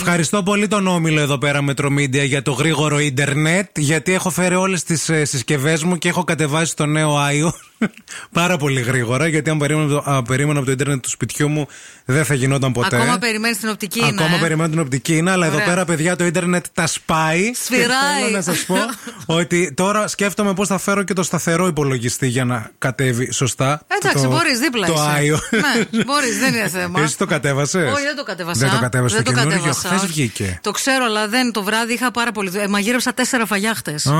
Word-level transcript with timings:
Ευχαριστώ 0.00 0.42
πολύ 0.42 0.68
τον 0.68 0.86
Όμιλο 0.86 1.20
εδώ 1.20 1.38
πέρα 1.38 1.62
Μετρομίντια 1.62 2.24
για 2.24 2.42
το 2.42 2.52
γρήγορο 2.52 2.98
ίντερνετ. 2.98 3.78
Γιατί 3.78 4.12
έχω 4.12 4.30
φέρει 4.30 4.54
όλες 4.54 4.82
τις 4.82 5.08
ε, 5.08 5.24
συσκευές 5.24 5.82
μου 5.82 5.96
και 5.96 6.08
έχω 6.08 6.24
κατεβάσει 6.24 6.76
το 6.76 6.86
νέο 6.86 7.16
Άιο. 7.16 7.52
Πάρα 8.32 8.56
πολύ 8.56 8.80
γρήγορα. 8.80 9.26
Γιατί 9.26 9.50
αν 9.50 9.58
περίμενα, 9.58 10.22
περίμενα 10.22 10.56
από 10.58 10.66
το 10.66 10.72
ίντερνετ 10.72 11.02
του 11.02 11.10
σπιτιού 11.10 11.48
μου 11.48 11.66
δεν 12.04 12.24
θα 12.24 12.34
γινόταν 12.34 12.72
ποτέ. 12.72 12.96
Ακόμα 12.96 13.18
περιμένεις 13.18 13.58
την 13.58 13.68
οπτική 13.68 13.98
είναι. 13.98 14.08
Ακόμα 14.08 14.36
ε; 14.36 14.40
περιμένω 14.40 14.68
την 14.70 14.78
οπτική 14.78 15.16
είναι, 15.16 15.30
αλλά 15.30 15.46
Ωραία. 15.46 15.58
εδώ 15.60 15.70
πέρα, 15.70 15.84
παιδιά, 15.84 16.16
το 16.16 16.24
ίντερνετ 16.24 16.64
τα 16.72 16.86
σπάει. 16.86 17.52
Σφυράει. 17.54 17.86
Και 17.88 18.24
θέλω 18.24 18.36
να 18.36 18.42
σας 18.42 18.64
πω 18.64 18.76
ότι 19.40 19.72
τώρα 19.74 20.08
σκέφτομαι 20.08 20.54
πώς 20.54 20.68
θα 20.68 20.78
φέρω 20.78 21.02
και 21.02 21.12
το 21.12 21.22
σταθερό 21.22 21.66
υπολογιστή 21.66 22.26
για 22.26 22.44
να 22.44 22.70
κατέβει 22.78 23.32
σωστά. 23.32 23.80
Εντάξει, 24.00 24.22
το, 24.22 24.30
μπορείς 24.30 24.58
δίπλα 24.58 24.86
Το 24.86 24.92
είσαι. 24.92 25.02
Άιο. 25.16 25.38
Ναι, 25.50 26.02
μπορείς, 26.04 26.38
δεν 26.38 26.54
είναι 26.54 26.68
θέμα. 26.68 27.00
Εσύ 27.00 27.18
το 27.18 27.26
κατέβασες; 27.26 27.92
Όχι, 27.92 28.02
δεν 28.02 28.16
το 28.16 28.22
κατέβασα. 28.22 28.60
Δεν 28.60 28.70
το 28.70 28.78
κατέβασες 28.80 29.16
Δεν 29.16 29.24
το 29.24 29.30
το 29.32 29.36
καινούργιο. 29.38 29.60
κατέβασα, 29.62 29.88
Χθες 29.88 30.02
όχι. 30.02 30.06
βγήκε. 30.12 30.58
Το 30.62 30.70
ξέρω, 30.70 31.04
αλλά 31.04 31.28
δεν 31.28 31.52
το 31.52 31.62
βράδυ 31.62 31.92
είχα 31.92 32.10
πάρα 32.10 32.32
πολύ. 32.32 32.50
Ε, 32.54 32.66
μαγείρεψα 32.68 33.12
τέσσερα 33.14 33.46
φαγιά 33.46 33.74
χτες. 33.74 34.06
Α. 34.06 34.12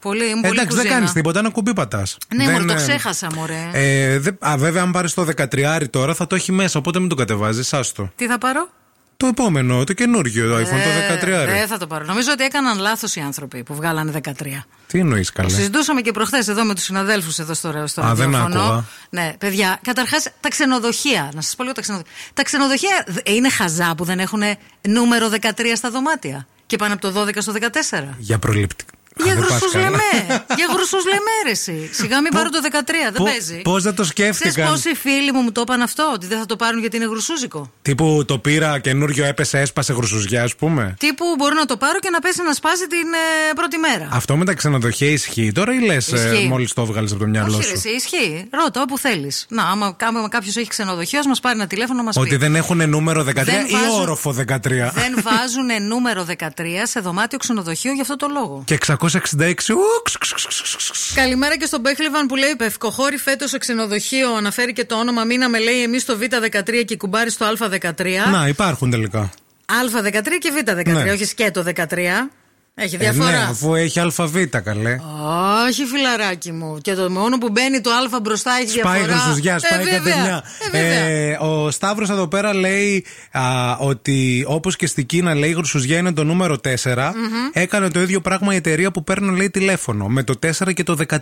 Πολύ, 0.00 0.24
είμαι 0.24 0.40
πολύ 0.40 0.46
Εντάξει, 0.46 0.56
δεν 0.56 0.66
κουζίνα. 0.76 0.94
κάνεις 0.94 1.12
τίποτα, 1.12 1.38
ένα 1.38 1.50
κουμπί 1.50 1.72
πατάς. 1.74 2.16
Ναι, 2.34 2.44
μωρέ, 2.50 2.64
το 2.64 2.77
ξέχασα, 2.86 3.28
μωρέ. 3.34 3.68
Ε, 3.72 4.18
δε- 4.18 4.30
α, 4.38 4.56
βέβαια, 4.58 4.82
αν 4.82 4.90
πάρεις 4.92 5.14
το 5.14 5.24
13 5.36 5.88
τώρα 5.90 6.14
θα 6.14 6.26
το 6.26 6.34
έχει 6.34 6.52
μέσα, 6.52 6.78
οπότε 6.78 6.98
μην 6.98 7.08
το 7.08 7.14
κατεβάζεις. 7.14 7.72
Άστο. 7.72 8.12
Τι 8.16 8.26
θα 8.26 8.38
πάρω; 8.38 8.68
Το 9.16 9.26
επόμενο, 9.26 9.84
το 9.84 9.92
καινούργιο 9.92 10.56
iPhone, 10.56 10.60
Ε, 10.60 10.64
το 10.64 11.26
13. 11.26 11.46
Δεν 11.46 11.66
θα 11.66 11.78
το 11.78 11.86
πάρω. 11.86 12.04
Νομίζω 12.04 12.28
ότι 12.32 12.44
έκαναν 12.44 12.78
λάθος 12.78 13.14
οι 13.16 13.20
άνθρωποι 13.20 13.62
που 13.62 13.74
βγάλανε 13.74 14.10
13. 14.10 14.64
Τι 14.86 14.98
εννοείς 14.98 15.26
Το 15.26 15.32
καλέ. 15.42 15.48
συζητούσαμε 15.54 16.00
και 16.00 16.12
προχθές 16.12 16.48
εδώ 16.48 16.64
με 16.64 16.74
τους 16.74 16.84
συναδέλφους 16.84 17.38
εδώ 17.38 17.54
στο, 17.54 17.84
στο 17.86 18.02
Α, 18.02 18.14
δεν 18.14 18.30
ραδιόφωνο. 18.30 18.60
άκουγα. 18.62 18.84
Ναι, 19.10 19.32
παιδιά, 19.38 19.78
καταρχάς 19.82 20.26
τα 20.40 20.48
ξενοδοχεία. 20.48 21.30
Να 21.34 21.40
σας 21.40 21.54
πω 21.56 21.62
λίγο 21.62 21.74
τα 21.74 21.80
ξενοδοχεία. 21.80 22.12
Τα 22.34 22.42
ξενοδοχεία 22.42 23.04
ε, 23.22 23.32
είναι 23.32 23.50
χαζά 23.50 23.94
που 23.96 24.04
δεν 24.04 24.18
έχουν 24.18 24.42
νούμερο 24.88 25.28
13 25.40 25.72
στα 25.76 25.90
δωμάτια. 25.90 26.46
Και 26.66 26.76
πάνε 26.76 26.92
από 26.92 27.12
το 27.12 27.20
12 27.20 27.36
στο 27.38 27.52
14. 27.52 28.04
Για 28.18 28.38
προληπτικά. 28.38 28.92
Για 29.24 29.34
γρουσούς 29.34 29.74
λεμέ. 29.74 30.44
Για 30.56 30.66
γρουσούς 30.72 31.04
λεμέ, 31.04 31.54
Σιγά 31.90 32.20
μην 32.20 32.32
πάρω 32.32 32.48
το 32.50 32.58
13, 32.62 33.12
δεν 33.12 33.22
παίζει. 33.22 33.60
Πώς 33.62 33.82
δεν 33.82 33.94
το 33.94 34.04
σκέφτηκα. 34.04 34.64
πώ 34.64 34.70
πόσοι 34.70 34.94
φίλοι 34.94 35.32
μου 35.32 35.40
μου 35.40 35.52
το 35.52 35.60
είπαν 35.60 35.82
αυτό, 35.82 36.10
ότι 36.14 36.26
δεν 36.26 36.38
θα 36.38 36.46
το 36.46 36.56
πάρουν 36.56 36.80
γιατί 36.80 36.96
είναι 36.96 37.04
γρουσούζικο; 37.04 37.72
Τύπου 37.82 38.24
το 38.26 38.38
πήρα 38.38 38.78
καινούριο, 38.78 39.24
έπεσε, 39.24 39.58
έσπασε 39.58 39.92
γρουσουζιά, 39.92 40.42
ας 40.42 40.56
πούμε. 40.56 40.94
Τύπου 40.98 41.24
μπορώ 41.38 41.54
να 41.54 41.64
το 41.64 41.76
πάρω 41.76 41.98
και 41.98 42.10
να 42.10 42.18
πέσει 42.20 42.42
να 42.42 42.52
σπάσει 42.52 42.86
την 42.86 42.98
ε, 42.98 43.52
πρώτη 43.54 43.78
μέρα. 43.78 44.08
Αυτό 44.12 44.36
με 44.36 44.44
τα 44.44 44.54
ξενοδοχεία 44.54 45.10
ισχύει 45.10 45.52
τώρα 45.52 45.74
ή 45.74 45.78
λες 45.78 46.12
ε, 46.12 46.46
μόλις 46.48 46.72
το 46.72 46.84
βγάλει 46.86 47.08
από 47.10 47.18
το 47.18 47.26
μυαλό 47.26 47.60
σου; 47.60 47.72
Όχι, 47.74 47.96
ισχύει. 47.96 48.48
Ρώτα 48.50 48.82
όπου 48.82 48.98
θέλεις. 48.98 49.46
Να, 49.48 49.62
άμα, 49.62 49.96
άμα 50.02 50.28
κάποιος 50.28 50.56
έχει 50.56 50.68
ξενοδοχείο, 50.68 51.20
μας 51.28 51.40
πάρει 51.40 51.58
ένα 51.58 51.66
τηλέφωνο 51.66 52.02
μας 52.02 52.14
πει. 52.14 52.20
Ότι 52.20 52.36
δεν 52.36 52.56
έχουν 52.56 52.88
νούμερο 52.88 53.22
13 53.22 53.32
δεν 53.32 53.66
ή 53.66 54.00
όροφο 54.00 54.34
13. 54.48 54.56
Δεν 54.94 55.18
βάζουν 55.22 55.86
νούμερο 55.88 56.26
13 56.38 56.44
σε 56.82 57.00
δωμάτιο 57.00 57.38
ξενοδοχείο 57.38 57.92
γι' 57.92 58.00
αυτό 58.00 58.16
το 58.16 58.28
λόγο. 58.32 58.62
Και 58.64 58.78
600 58.86 59.07
1966. 59.08 61.14
Καλημέρα 61.14 61.56
και 61.56 61.66
στον 61.66 61.80
Μπέχλιβαν 61.80 62.26
που 62.26 62.36
λέει 62.36 62.56
Πευκοχώρη 62.56 63.16
φέτος 63.16 63.50
σε 63.50 63.58
ξενοδοχείο. 63.58 64.34
Αναφέρει 64.34 64.72
και 64.72 64.84
το 64.84 64.94
όνομα. 64.94 65.24
Μείναμε 65.24 65.58
λέει 65.58 65.82
εμείς 65.82 66.02
στο 66.02 66.18
Β13 66.20 66.84
και 66.84 66.96
κουμπάρι 66.96 67.30
στο 67.30 67.52
Α13. 67.58 67.90
Να, 68.30 68.48
υπάρχουν 68.48 68.90
τελικά. 68.90 69.30
Α13 69.66 70.26
και 70.38 70.52
Β13, 70.58 70.86
ναι. 70.86 71.10
όχι 71.10 71.24
σκέτο 71.24 71.64
13. 71.76 71.84
Έχει 72.80 72.94
Ε, 72.94 72.98
διαφορά; 72.98 73.30
ναι, 73.30 73.36
αφού 73.50 73.74
έχει 73.74 74.00
αλφαβήτα, 74.00 74.60
καλέ. 74.60 74.98
Όχι, 75.68 75.84
φιλαράκι 75.84 76.52
μου. 76.52 76.78
Και 76.82 76.94
το 76.94 77.10
μόνο 77.10 77.38
που 77.38 77.48
μπαίνει 77.50 77.80
το 77.80 77.90
Α 77.90 78.20
μπροστά 78.22 78.50
έχει 78.62 78.78
Σπάει 78.78 78.98
διαφορά. 79.00 79.22
γρουσουζιά, 79.22 79.58
σπάει 79.58 79.80
ε, 79.80 79.84
κάτι 79.84 79.96
βέβαια. 80.02 80.22
μια. 80.22 80.42
Ε, 80.66 80.70
βέβαια. 80.70 80.98
Ε, 80.98 81.36
ο 81.40 81.70
Σταύρος 81.70 82.10
εδώ 82.10 82.28
πέρα 82.28 82.54
λέει 82.54 83.04
α, 83.32 83.76
ότι 83.78 84.44
όπως 84.46 84.76
και 84.76 84.86
στην 84.86 85.06
Κίνα 85.06 85.34
λέει 85.34 85.50
η 85.50 85.52
γρουσουζιά 85.52 85.98
είναι 85.98 86.12
το 86.12 86.24
νούμερο 86.24 86.56
4. 86.84 87.12
Έκανε 87.52 87.90
το 87.90 88.00
ίδιο 88.00 88.20
πράγμα 88.20 88.52
η 88.52 88.56
εταιρεία 88.56 88.90
που 88.90 89.04
παίρνουν 89.04 89.36
λέει 89.36 89.50
τηλέφωνο 89.50 90.06
με 90.06 90.22
το 90.22 90.34
4 90.64 90.72
και 90.74 90.82
το 90.82 90.96
13. 91.08 91.16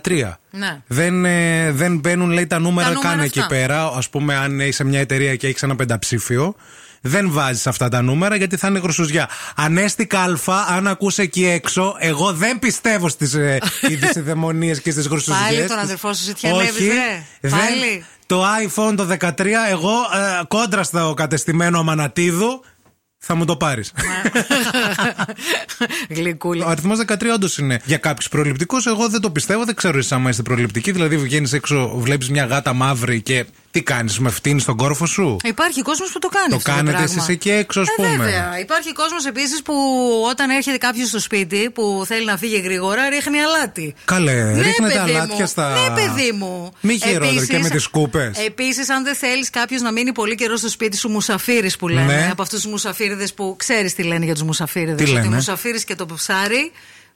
Ναι. 0.51 0.81
Δεν, 0.87 1.25
ε, 1.25 1.71
δεν 1.71 1.97
μπαίνουν 1.97 2.29
λέει 2.31 2.47
τα 2.47 2.59
νούμερα 2.59 2.87
Τα 2.87 2.93
νούμερα 2.93 3.09
καν 3.15 3.23
αυτά. 3.25 3.39
εκεί 3.39 3.47
πέρα. 3.49 3.83
Α 3.83 4.01
πούμε, 4.11 4.35
αν 4.35 4.59
είσαι 4.59 4.83
μια 4.83 4.99
εταιρεία 4.99 5.35
και 5.35 5.47
έχεις 5.47 5.63
ένα 5.63 5.75
πενταψήφιο. 5.75 6.55
Δεν 7.01 7.31
βάζεις 7.31 7.67
αυτά 7.67 7.89
τα 7.89 8.01
νούμερα 8.01 8.35
γιατί 8.35 8.57
θα 8.57 8.67
είναι 8.67 8.79
γρουσουζιά. 8.79 9.29
Ανέστηκα 9.55 10.19
Α, 10.21 10.29
αν 10.75 10.87
ακούς 10.87 11.17
εκεί 11.17 11.45
έξω, 11.45 11.95
εγώ 11.99 12.33
δεν 12.33 12.59
πιστεύω 12.59 13.09
στις 13.09 13.33
ε, 13.33 13.57
ειδησιδαιμονίε 13.89 14.75
και 14.75 14.91
στις 14.91 15.07
γρουσουζιές. 15.07 15.43
Πάλι 15.55 15.67
τον 15.67 15.77
αδερφό 15.79 16.13
σου 16.13 16.23
ζητιανεύεις, 16.23 16.75
Όχι, 16.75 16.87
ρε. 16.87 17.23
δεν- 17.41 17.51
Πάλι. 17.51 18.05
Το 18.25 18.43
iPhone 18.65 18.93
το 18.97 19.07
13, 19.19 19.45
εγώ 19.69 19.91
ε, 19.91 20.43
κόντρα 20.47 20.83
στο 20.83 21.13
κατεστημένο 21.15 21.79
Αμανατίδου, 21.79 22.63
θα 23.19 23.35
μου 23.35 23.45
το 23.45 23.57
πάρεις. 23.57 23.91
Γλυκούλη. 26.09 26.61
Ο 26.61 26.67
αριθμός 26.67 26.99
13 27.07 27.15
όντως 27.33 27.57
είναι 27.57 27.81
για 27.85 27.97
κάποιους 27.97 28.29
προληπτικούς. 28.29 28.85
Εγώ 28.85 29.09
δεν 29.09 29.21
το 29.21 29.31
πιστεύω, 29.31 29.63
δεν 29.65 29.75
ξέρω 29.75 29.97
εσύ 29.97 30.13
άμα 30.13 30.29
είστε 30.29 30.41
προληπτικοί. 30.41 30.91
Δηλαδή, 30.91 31.17
βγαίνεις 31.17 31.53
έξω, 31.53 31.91
βλέπεις 31.95 32.29
μια 32.29 32.45
γάτα 32.45 32.73
μαύρη 32.73 33.21
και 33.21 33.45
τι 33.71 33.83
κάνεις, 33.83 34.19
με 34.19 34.29
φτύνεις 34.29 34.65
τον 34.65 34.77
κόρφο 34.77 35.05
σου; 35.05 35.37
Υπάρχει 35.43 35.81
κόσμος 35.81 36.11
που 36.11 36.19
το 36.19 36.27
κάνει. 36.27 36.49
Το 36.49 36.55
αυτό 36.55 36.71
κάνετε 36.71 36.97
πράγμα. 36.97 37.13
εσείς 37.17 37.27
εκεί 37.27 37.49
έξω, 37.49 37.81
ας 37.81 37.87
Ε, 37.87 37.91
πούμε; 37.95 38.07
Βέβαια. 38.09 38.59
Υπάρχει 38.59 38.93
κόσμος 38.93 39.25
επίσης 39.25 39.61
που 39.61 39.73
όταν 40.29 40.49
έρχεται 40.49 40.77
κάποιος 40.77 41.07
στο 41.07 41.19
σπίτι 41.19 41.69
που 41.73 42.03
θέλει 42.07 42.25
να 42.25 42.37
φύγει 42.37 42.59
γρήγορα, 42.59 43.09
ρίχνει 43.09 43.39
αλάτι. 43.39 43.95
Καλέ, 44.05 44.51
ρίχνετε 44.61 44.81
Ναι, 44.81 44.87
παιδί 44.87 44.97
αλάτια 45.15 45.35
μου. 45.39 45.47
στα. 45.47 45.73
Ναι, 45.73 46.01
παιδί 46.01 46.31
μου. 46.31 46.71
Μη 46.81 46.97
χειρότερο 46.99 47.45
και 47.45 47.59
με 47.59 47.69
τις 47.69 47.87
κούπες. 47.87 48.37
Επίσης, 48.45 48.89
αν 48.89 49.03
δεν 49.03 49.15
θέλεις 49.15 49.49
κάποιος 49.49 49.81
να 49.81 49.91
μείνει 49.91 50.11
πολύ 50.11 50.35
καιρό 50.35 50.55
στο 50.57 50.69
σπίτι 50.69 50.97
σου, 50.97 51.09
μουσαφίρις 51.09 51.77
που 51.77 51.87
λένε. 51.87 52.15
Ναι. 52.15 52.27
Από 52.31 52.41
αυτούς 52.41 52.61
τους 52.61 52.71
μουσαφίριδες 53.07 53.33
που 53.33 53.55
ξέρεις 53.57 53.93
τι 53.93 54.03
λένε 54.03 54.25
για 54.25 54.33
τους 54.33 54.43
μουσαφίριδες. 54.43 54.95
Τι 54.95 55.03
Ότι 55.03 55.11
λένε; 55.11 55.35
μουσαφίρι 55.35 55.83
και 55.83 55.95
το 55.95 56.05
ψάρι. 56.05 56.71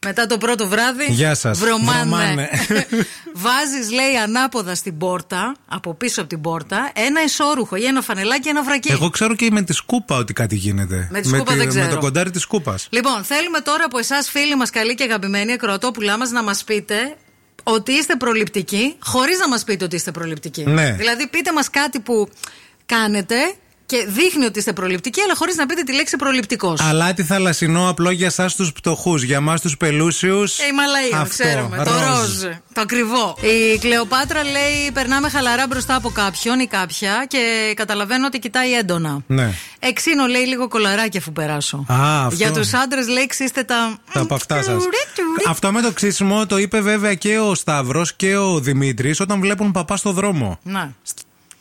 Μετά 0.05 0.25
το 0.25 0.37
πρώτο 0.37 0.67
βράδυ. 0.67 1.05
Γεια 1.09 1.35
σας. 1.35 1.59
Βρωμάνε. 1.59 1.99
Βρωμάνε. 1.99 2.49
Βάζεις, 3.43 3.91
λέει, 3.91 4.15
ανάποδα 4.23 4.75
στην 4.75 4.97
πόρτα, 4.97 5.55
από 5.67 5.93
πίσω 5.93 6.19
από 6.21 6.29
την 6.29 6.41
πόρτα, 6.41 6.91
ένα 6.93 7.23
ισόρουχο 7.23 7.75
ή 7.75 7.85
ένα 7.85 8.01
φανελάκι, 8.01 8.49
ένα 8.49 8.63
βρακί. 8.63 8.91
Εγώ 8.91 9.09
ξέρω 9.09 9.35
και 9.35 9.47
με 9.51 9.61
τη 9.61 9.73
σκούπα 9.73 10.17
ότι 10.17 10.33
κάτι 10.33 10.55
γίνεται. 10.55 11.07
Με 11.11 11.21
τη 11.21 11.27
σκούπα 11.27 11.55
δεν 11.55 11.67
ξέρω. 11.67 11.85
Με 11.85 11.93
το 11.93 11.99
κοντάρι 11.99 12.31
της 12.31 12.41
σκούπας. 12.41 12.87
Λοιπόν, 12.89 13.23
θέλουμε 13.23 13.59
τώρα 13.59 13.83
από 13.85 13.97
εσάς, 13.97 14.29
φίλοι 14.29 14.55
μας, 14.55 14.69
καλοί 14.69 14.95
και 14.95 15.03
αγαπημένοι 15.03 15.51
ακροατόπουλά 15.51 16.17
μας, 16.17 16.31
να 16.31 16.43
μας 16.43 16.63
πείτε 16.63 17.15
ότι 17.63 17.91
είστε 17.91 18.15
προληπτικοί, 18.15 18.95
χωρίς 18.99 19.39
να 19.39 19.47
μας 19.47 19.63
πείτε 19.63 19.85
ότι 19.85 19.95
είστε 19.95 20.11
προληπτικοί. 20.11 20.63
Ναι. 20.63 20.91
Δηλαδή, 20.91 21.27
πείτε 21.27 21.53
μας 21.53 21.69
κάτι 21.69 21.99
που 21.99 22.29
κάνετε 22.85 23.35
και 23.91 24.05
δείχνει 24.07 24.45
ότι 24.45 24.59
είστε 24.59 24.73
προληπτικοί, 24.73 25.21
αλλά 25.21 25.35
χωρίς 25.35 25.55
να 25.55 25.65
πείτε 25.65 25.83
τη 25.83 25.93
λέξη 25.93 26.15
προληπτικός. 26.15 26.81
Αλάτι 26.81 27.23
θαλασσινό 27.23 27.89
απλό 27.89 28.11
για 28.11 28.25
εσάς 28.25 28.55
τους 28.55 28.71
πτωχού. 28.71 29.15
Για 29.15 29.35
εμάς 29.35 29.61
τους 29.61 29.77
πελούσιους. 29.77 30.59
Ε, 30.59 30.65
η 30.65 30.71
Μαλαία, 30.71 31.27
ξέρουμε. 31.29 31.77
Το 31.77 31.91
ροζ. 31.91 32.55
Το 32.73 32.81
ακριβό. 32.81 33.37
Η 33.41 33.77
Κλεοπάτρα 33.77 34.43
λέει: 34.43 34.91
Περνάμε 34.93 35.29
χαλαρά 35.29 35.67
μπροστά 35.67 35.95
από 35.95 36.09
κάποιον 36.09 36.59
ή 36.59 36.67
κάποια 36.67 37.25
και 37.27 37.73
καταλαβαίνω 37.75 38.25
ότι 38.25 38.39
κοιτάει 38.39 38.73
έντονα. 38.73 39.23
Ναι. 39.27 39.53
Εξήνω 39.79 40.25
λέει 40.25 40.45
λίγο 40.45 40.67
κολαράκι 40.67 41.17
αφού 41.17 41.31
περάσω. 41.31 41.85
Α, 41.91 42.25
αυτό. 42.25 42.35
Για 42.35 42.51
τους 42.51 42.73
άντρες 42.73 43.07
λέει: 43.07 43.25
Ξύστε 43.25 43.63
τα. 43.63 43.97
Τα 44.13 44.19
από 44.19 44.33
αυτά 44.33 44.55
σας. 44.55 44.65
Τουρί, 44.65 45.03
τουρί. 45.15 45.45
Αυτό 45.47 45.71
με 45.71 45.81
το 45.81 45.91
ξύσιμο 45.91 46.45
το 46.45 46.57
είπε 46.57 46.81
βέβαια 46.81 47.13
και 47.13 47.39
ο 47.39 47.55
Σταύρος 47.55 48.13
και 48.13 48.35
ο 48.35 48.59
Δημήτρης 48.59 49.19
όταν 49.19 49.39
βλέπουν 49.39 49.71
παπά 49.71 49.97
στο 49.97 50.11
δρόμο. 50.11 50.59
Να. 50.63 50.93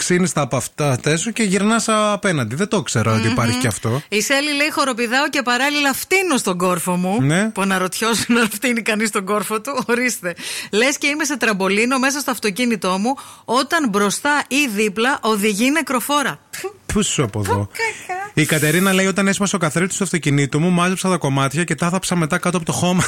Ξύνεις 0.01 0.33
τα 0.33 0.41
από 0.41 0.57
αυτά 0.57 1.17
σου 1.17 1.33
και 1.33 1.43
γυρνάς 1.43 1.89
απέναντι. 1.89 2.55
Δεν 2.55 2.69
το 2.69 2.83
ξέρω 2.83 3.15
ότι 3.15 3.29
υπάρχει 3.29 3.59
και 3.59 3.67
αυτό. 3.67 4.03
Η 4.09 4.21
Σέλη 4.23 4.53
λέει: 4.53 4.71
Χοροπηδάω 4.71 5.29
και 5.29 5.43
παράλληλα 5.43 5.93
φτύνω 5.93 6.37
στον 6.37 6.59
κόρφο 6.59 6.97
μου. 6.97 7.23
Ναι. 7.23 7.51
Που 7.51 7.63
αναρωτιώσουν 7.63 8.35
να 8.35 8.45
φτύνει 8.45 8.83
κανείς 8.83 9.11
τον 9.11 9.25
κόρφο 9.25 9.61
του. 9.61 9.85
Ορίστε. 9.87 10.35
Λες 10.73 10.99
και 10.99 11.07
είμαι 11.07 11.25
σε 11.25 11.37
τραμπολίνο 11.37 11.99
μέσα 11.99 12.21
στο 12.21 12.31
αυτοκίνητό 12.31 12.99
μου 12.99 13.17
όταν 13.45 13.89
μπροστά 13.89 14.43
ή 14.49 14.69
δίπλα 14.75 15.19
οδηγεί 15.23 15.71
νεκροφόρα. 15.71 16.39
Πού 16.93 17.03
σου 17.03 17.23
από 17.23 17.41
εδώ; 17.41 17.69
Η 18.35 18.45
Κατερίνα 18.47 18.93
λέει: 18.93 19.07
Όταν 19.07 19.29
έσπασε 19.29 19.57
ο 19.57 19.59
καθρέφτης 19.59 19.97
του 19.97 20.05
αυτοκινήτου 20.05 20.61
μου, 20.61 20.71
μάζεψα 20.71 21.09
τα 21.09 21.17
κομμάτια 21.17 21.65
και 21.65 21.75
τα 21.75 21.91
θάψα 21.91 22.17
μετά 22.17 22.39
κάτω 22.39 22.57
από 22.57 22.67
το 22.67 22.73
χώμα. 22.73 23.05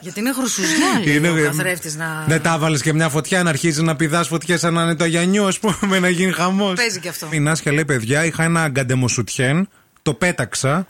Γιατί 0.00 0.20
είναι 0.20 0.32
χρυσουζιά, 0.32 1.00
λέει 1.04 1.16
Είναι- 1.16 1.30
ο 1.30 1.44
καθρέφτης 1.44 1.96
να. 1.96 2.24
Δεν 2.28 2.42
τα 2.42 2.58
βάλες 2.58 2.82
και 2.82 2.92
μια 2.92 3.08
φωτιά 3.08 3.42
να 3.42 3.48
αρχίζεις 3.50 3.82
να 3.82 3.96
πηδάς 3.96 4.28
φωτιές 4.28 4.60
σαν 4.60 4.74
να 4.74 4.82
είναι 4.82 4.94
το 4.94 5.04
Αγιανιού, 5.04 5.46
ας 5.46 5.58
πούμε, 5.58 5.98
να 5.98 6.08
γίνει 6.08 6.32
χαμός. 6.32 6.74
Παίζει 6.74 7.00
και 7.00 7.08
αυτό. 7.08 7.28
Η 7.30 7.38
Νάσια 7.40 7.72
λέει: 7.72 7.84
Παιδιά, 7.84 8.24
είχα 8.24 8.42
ένα 8.42 8.68
γκαντεμοσουτιέν, 8.68 9.68
το 10.02 10.14
πέταξα. 10.14 10.86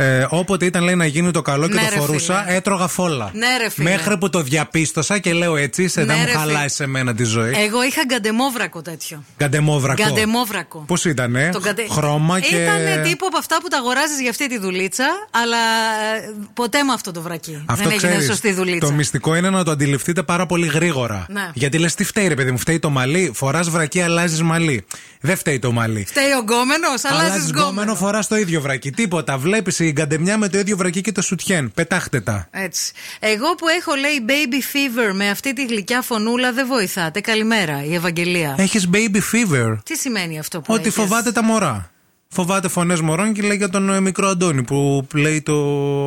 Ε, 0.00 0.26
όποτε 0.28 0.64
ήταν 0.64 0.82
λέει 0.84 0.94
να 0.94 1.06
γίνει 1.06 1.30
το 1.30 1.42
καλό 1.42 1.68
και 1.68 1.74
Ναι, 1.74 1.80
το 1.80 1.86
ρε, 1.94 2.00
φορούσα, 2.00 2.42
φίλε. 2.44 2.56
έτρωγα 2.56 2.86
φόλα. 2.86 3.30
Ναι, 3.34 3.46
ρε, 3.62 3.70
φίλε. 3.70 3.90
Μέχρι 3.90 4.18
που 4.18 4.30
το 4.30 4.42
διαπίστωσα 4.42 5.18
και 5.18 5.32
λέω 5.32 5.56
έτσι, 5.56 5.82
είσαι, 5.82 6.04
δεν 6.04 6.14
Ναι, 6.16 6.20
μου 6.20 6.26
ρε, 6.26 6.32
χαλάει 6.32 6.56
φίλε. 6.56 6.68
σε 6.68 6.86
μένα 6.86 7.14
τη 7.14 7.24
ζωή. 7.24 7.52
Εγώ 7.56 7.82
είχα 7.82 8.02
γκαντεμόβρακο 8.06 8.82
τέτοιο. 8.82 9.24
Γκαντεμόβρακο. 9.38 10.02
Γκαντεμόβρακο. 10.02 10.84
Πώς 10.86 11.04
ήτανε, 11.04 11.50
Το 11.52 11.60
κατε- 11.60 11.90
χρώμα 11.90 12.40
και. 12.40 12.56
Ήταν 12.56 13.02
τύπο 13.02 13.26
από 13.26 13.38
αυτά 13.38 13.56
που 13.62 13.68
τα 13.68 13.76
αγοράζεις 13.78 14.20
για 14.20 14.30
αυτή 14.30 14.48
τη 14.48 14.58
δουλίτσα, 14.58 15.04
αλλά 15.30 15.56
ε, 15.56 16.32
ποτέ 16.54 16.82
με 16.82 16.92
αυτό 16.92 17.12
το 17.12 17.20
βρακί. 17.22 17.62
Αυτό 17.66 17.82
δεν 17.88 17.92
έγινε 17.92 18.08
ξέρεις, 18.08 18.26
σωστή 18.28 18.52
δουλίτσα. 18.52 18.86
Το 18.88 18.92
μυστικό 18.92 19.34
είναι 19.34 19.50
να 19.50 19.64
το 19.64 19.70
αντιληφθείτε 19.70 20.22
πάρα 20.22 20.46
πολύ 20.46 20.66
γρήγορα. 20.66 21.26
Ναι. 21.28 21.50
Γιατί 21.54 21.78
λες, 21.78 21.94
τι 21.94 22.04
φταίει, 22.04 22.28
ρε 22.28 22.34
παιδί 22.34 22.50
μου, 22.50 22.58
φταίει 22.58 22.78
το 22.78 22.90
μαλλί. 22.90 23.30
Φοράς 23.34 23.70
βρακί, 23.70 24.00
αλλάζεις 24.00 24.42
μαλλί. 24.42 24.84
Δεν 25.20 25.36
φταίει 25.36 25.58
το 25.58 25.72
μαλλί. 25.72 26.04
Φταίει 26.08 26.30
ο 26.32 26.40
γκόμενος, 26.40 27.04
αλλάζεις 27.04 27.28
Αλλάζεις 27.30 27.48
γκόμενο. 27.50 27.68
γκόμενο, 27.68 27.94
φοράς 27.94 28.26
το 28.28 28.36
ίδιο 28.36 28.60
βρακί. 28.60 28.90
Τίποτα. 28.90 29.38
Βλέπεις 29.38 29.78
η 29.88 29.92
γκαντεμιά 29.92 30.38
με 30.38 30.48
το 30.48 30.58
ίδιο 30.58 30.76
βρακί 30.76 31.00
και 31.00 31.12
το 31.12 31.22
σουτιέν. 31.22 31.70
Πετάχτε 31.74 32.20
τα. 32.20 32.48
Έτσι. 32.50 32.92
Εγώ 33.18 33.54
που 33.54 33.68
έχω 33.68 33.94
λέει 33.94 34.24
baby 34.28 34.54
fever 34.54 35.12
με 35.14 35.30
αυτή 35.30 35.52
τη 35.52 35.66
γλυκιά 35.66 36.02
φωνούλα 36.02 36.52
δεν 36.52 36.66
βοηθάτε. 36.66 37.20
Καλημέρα, 37.20 37.84
η 37.84 37.94
Ευαγγελία. 37.94 38.54
Έχεις 38.58 38.88
baby 38.92 39.16
fever; 39.16 39.76
Τι 39.84 39.96
σημαίνει 39.96 40.38
αυτό 40.38 40.60
που 40.60 40.72
Ότι 40.72 40.82
έχεις; 40.82 40.94
φοβάται 40.94 41.32
τα 41.32 41.42
μωρά. 41.42 41.90
Φοβάται 42.28 42.68
φωνές 42.68 43.00
μωρών 43.00 43.32
και 43.32 43.42
λέει 43.42 43.56
για 43.56 43.68
τον 43.68 43.90
ε, 43.90 44.00
μικρό 44.00 44.28
Αντώνη 44.28 44.62
που 44.62 45.06
λέει 45.14 45.42
το 45.42 45.54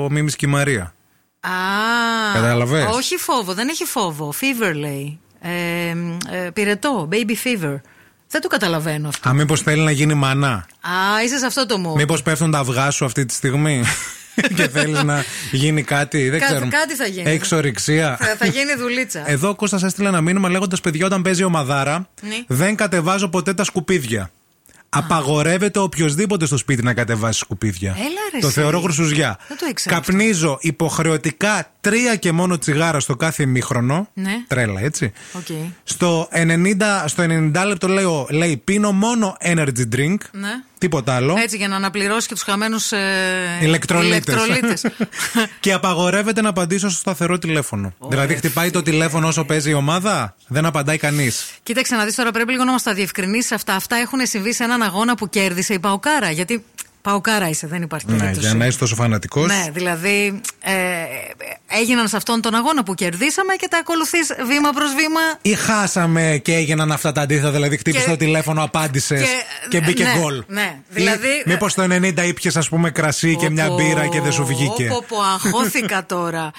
Μίμης 0.09 0.35
και 0.35 0.45
η 0.45 0.49
Μαρία. 0.49 0.93
Α, 1.39 1.49
Κατάλαβες; 2.33 2.85
Όχι 2.85 3.17
φόβο, 3.17 3.53
δεν 3.53 3.67
έχει 3.67 3.85
φόβο. 3.85 4.33
Fever 4.41 4.73
λέει. 4.75 5.19
Ε, 5.41 5.95
ε, 6.37 6.49
πυρετό, 6.53 7.09
baby 7.11 7.33
fever. 7.43 7.75
Δεν 8.31 8.41
το 8.41 8.47
καταλαβαίνω 8.47 9.07
αυτό. 9.07 9.29
Α, 9.29 9.33
μήπως 9.33 9.61
θέλει 9.61 9.81
να 9.81 9.91
γίνει 9.91 10.13
μανά. 10.13 10.51
Α, 10.81 11.23
είσαι 11.25 11.37
σε 11.37 11.45
αυτό 11.45 11.65
το 11.65 11.77
μου. 11.77 11.93
Μήπως 11.95 12.21
πέφτουν 12.21 12.51
τα 12.51 12.59
αυγά 12.59 12.89
σου 12.91 13.05
αυτή 13.05 13.25
τη 13.25 13.33
στιγμή; 13.33 13.83
Και 14.55 14.67
θέλεις 14.67 15.03
να 15.03 15.23
γίνει 15.51 15.83
κάτι; 15.83 16.29
Δεν 16.29 16.39
Κα- 16.39 16.45
ξέρω. 16.45 16.67
κάτι 16.69 16.95
θα 16.95 17.05
γίνει. 17.05 17.29
Έχει 17.31 17.55
ορυξία. 17.55 18.17
Θα, 18.19 18.35
θα 18.37 18.45
γίνει 18.45 18.73
δουλίτσα. 18.77 19.23
Εδώ 19.29 19.49
ο 19.49 19.55
Κώστας 19.55 19.83
έστειλε 19.83 20.07
ένα 20.07 20.21
μήνυμα 20.21 20.49
λέγοντας: 20.49 20.81
Παιδιά, 20.81 21.05
όταν 21.05 21.21
παίζει 21.21 21.43
ομαδάρα, 21.43 22.07
Ναι. 22.21 22.35
δεν 22.47 22.75
κατεβάζω 22.75 23.27
ποτέ 23.27 23.53
τα 23.53 23.63
σκουπίδια. 23.63 24.31
Απαγορεύεται 24.93 25.79
οποιοδήποτε 25.79 26.45
στο 26.45 26.57
σπίτι 26.57 26.83
να 26.83 26.93
κατεβάσει 26.93 27.39
σκουπίδια. 27.39 27.95
Έλα, 27.97 28.21
ρε, 28.33 28.39
το 28.39 28.47
εσύ. 28.47 28.59
θεωρώ 28.59 28.81
γρουσουζιά. 28.81 29.37
Δεν 29.47 29.57
το 29.57 29.65
ήξερα 29.69 29.95
Καπνίζω 29.95 30.57
υποχρεωτικά 30.61 31.71
τρία 31.81 32.15
και 32.15 32.31
μόνο 32.31 32.57
τσιγάρα 32.57 32.99
στο 32.99 33.15
κάθε 33.15 33.43
ημίχρονο. 33.43 34.07
Ναι. 34.13 34.43
Τρέλα, 34.47 34.81
έτσι. 34.81 35.11
Οκ. 35.33 35.45
Στο 35.83 36.29
90, 36.31 37.03
στο 37.05 37.23
90 37.23 37.63
λεπτό 37.67 37.87
λέω, 37.87 38.27
λέει 38.31 38.57
πίνω 38.57 38.91
μόνο 38.91 39.37
energy 39.41 39.95
drink. 39.95 40.17
Ναι. 40.31 40.63
Τίποτα 40.81 41.15
άλλο. 41.15 41.35
Έτσι 41.37 41.57
για 41.57 41.67
να 41.67 41.75
αναπληρώσει 41.75 42.27
και 42.27 42.33
τους 42.33 42.43
χαμένους 42.43 42.91
ε, 42.91 42.97
Ηλεκτρολίτες. 43.61 44.35
ηλεκτρολίτες. 44.35 44.85
και 45.59 45.73
απαγορεύεται 45.73 46.41
να 46.41 46.49
απαντήσω 46.49 46.89
στο 46.89 46.99
σταθερό 46.99 47.37
τηλέφωνο. 47.37 47.93
δηλαδή, 48.09 48.35
χτυπάει 48.35 48.71
το 48.71 48.81
τηλέφωνο 48.81 49.27
όσο 49.27 49.43
παίζει 49.45 49.69
η 49.69 49.73
ομάδα, 49.73 50.35
δεν 50.47 50.65
απαντάει 50.65 50.97
κανείς. 50.97 51.45
Κοίταξε 51.63 51.95
να 51.95 52.05
δεις 52.05 52.15
τώρα, 52.15 52.31
πρέπει 52.31 52.51
λίγο 52.51 52.63
να 52.63 52.71
μας 52.71 52.83
τα 52.83 52.93
διευκρινίσεις 52.93 53.51
αυτά. 53.51 53.73
Αυτά 53.75 53.95
έχουν 53.95 54.19
συμβεί 54.23 54.53
σε 54.53 54.63
έναν 54.63 54.81
αγώνα 54.81 55.15
που 55.15 55.29
κέρδισε 55.29 55.73
η 55.73 55.79
Παοκάρα. 55.79 56.31
Γιατί 56.31 56.63
Παοκάρα 57.01 57.49
είσαι, 57.49 57.67
δεν 57.67 57.81
υπάρχει 57.81 58.05
Ναι, 58.09 58.17
περίπτωση. 58.17 58.47
για 58.47 58.55
να 58.55 58.65
είσαι 58.65 58.77
τόσο 58.77 58.95
φανατικός. 58.95 59.47
Ναι, 59.47 59.65
δηλαδή 59.71 60.41
ε, 60.61 60.73
έγιναν 61.79 62.07
σε 62.07 62.15
αυτόν 62.17 62.41
τον 62.41 62.55
αγώνα 62.55 62.83
που 62.83 62.93
κερδίσαμε 62.93 63.53
και 63.55 63.67
τα 63.69 63.77
ακολουθείς 63.77 64.27
βήμα 64.47 64.69
προς 64.71 64.93
βήμα. 64.93 65.19
Ή 65.41 65.53
χάσαμε 65.53 66.39
και 66.43 66.55
έγιναν 66.55 66.91
αυτά 66.91 67.11
τα 67.11 67.21
αντίθετα, 67.21 67.51
δηλαδή 67.51 67.77
χτύπησε 67.77 68.03
Και- 68.03 68.09
το 68.09 68.17
τηλέφωνο, 68.17 68.63
απάντησες 68.63 69.21
και, 69.21 69.27
και- 69.69 69.81
μπήκε 69.81 70.03
ναι, 70.03 70.13
γκολ. 70.19 70.43
ναι, 70.47 70.79
δηλαδή- 70.89 71.43
Μήπως 71.45 71.73
το 71.73 71.81
90 71.83 72.23
ήπιες, 72.23 72.55
ας 72.57 72.69
πούμε, 72.69 72.89
κρασί 72.91 73.35
και 73.35 73.49
μια 73.49 73.67
Πω, 73.67 73.73
μπύρα 73.75 74.07
και 74.07 74.21
δεν 74.21 74.31
σου 74.31 74.41
πω, 74.41 74.47
βγήκε. 74.47 74.87
πω, 74.87 75.03
πω, 75.07 75.17
αγχώθηκα 75.21 76.05
τώρα. 76.05 76.51